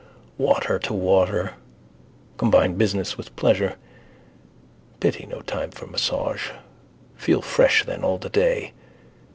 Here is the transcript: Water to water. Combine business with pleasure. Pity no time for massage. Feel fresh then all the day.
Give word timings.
Water 0.39 0.79
to 0.79 0.93
water. 0.95 1.51
Combine 2.37 2.73
business 2.73 3.19
with 3.19 3.35
pleasure. 3.35 3.75
Pity 4.99 5.27
no 5.27 5.41
time 5.41 5.69
for 5.69 5.85
massage. 5.85 6.49
Feel 7.15 7.43
fresh 7.43 7.85
then 7.85 8.03
all 8.03 8.17
the 8.17 8.29
day. 8.29 8.73